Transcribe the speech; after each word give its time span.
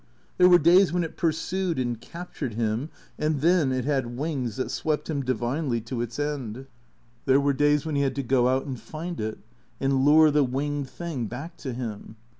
There 0.39 0.49
were 0.49 0.57
days 0.57 0.91
when 0.91 1.03
it 1.03 1.15
pursued 1.15 1.77
and 1.77 2.01
captured 2.01 2.55
him, 2.55 2.89
and 3.19 3.41
then 3.41 3.71
it 3.71 3.85
had 3.85 4.17
wings 4.17 4.55
that 4.55 4.71
swept 4.71 5.11
him 5.11 5.21
divinely 5.21 5.79
to 5.81 6.01
its 6.01 6.17
end. 6.17 6.65
There 7.25 7.39
were 7.39 7.53
days 7.53 7.85
when 7.85 7.93
he 7.95 8.01
had 8.01 8.15
to 8.15 8.23
go 8.23 8.47
out 8.47 8.65
and 8.65 8.79
find 8.79 9.19
it, 9.21 9.37
and 9.79 10.03
lure 10.03 10.31
the 10.31 10.43
winged 10.43 10.89
thing 10.89 11.27
back 11.27 11.55
to 11.57 11.71
him. 11.71 12.15